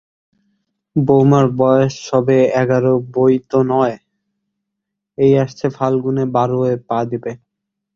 [0.95, 3.95] বউমার বয়স সবে এগারো বৈ তো নয়,
[5.17, 7.31] এই আসছে ফাল্গুনে বারোয় পা দিবে।